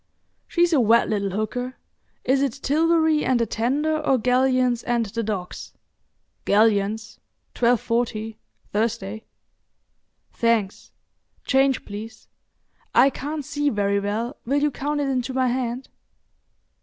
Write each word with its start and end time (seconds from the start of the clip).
"She's 0.47 0.73
a 0.73 0.79
wet 0.79 1.09
little 1.09 1.29
hooker. 1.29 1.75
Is 2.23 2.41
it 2.41 2.53
Tilbury 2.63 3.23
and 3.23 3.39
a 3.39 3.45
tender, 3.45 3.95
or 3.99 4.17
Galleons 4.17 4.81
and 4.83 5.05
the 5.05 5.21
docks?" 5.21 5.73
"Galleons. 6.43 7.19
Twelve 7.53 7.79
forty, 7.81 8.39
Thursday." 8.73 9.25
"Thanks. 10.33 10.91
Change, 11.45 11.85
please. 11.85 12.27
I 12.95 13.11
can't 13.11 13.45
see 13.45 13.69
very 13.69 13.99
well—will 13.99 14.63
you 14.63 14.71
count 14.71 15.01
it 15.01 15.07
into 15.07 15.35
my 15.35 15.49
hand?" 15.49 15.87